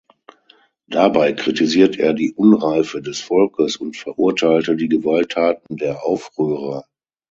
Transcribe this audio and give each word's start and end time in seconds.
Dabei 0.87 1.31
kritisiert 1.33 1.95
er 1.99 2.13
die 2.15 2.33
Unreife 2.33 3.03
des 3.03 3.19
Volkes 3.21 3.77
und 3.77 3.95
verurteilte 3.95 4.75
die 4.75 4.89
Gewalttaten 4.89 5.77
der 5.77 6.03
Aufrührer. 6.03 6.85